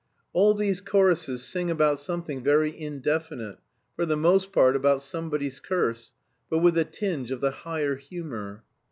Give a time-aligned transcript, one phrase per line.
[0.33, 3.59] All these choruses sing about something very indefinite,
[3.95, 6.15] for the most part about somebody's curse,
[6.49, 8.63] but with a tinge of the higher humour.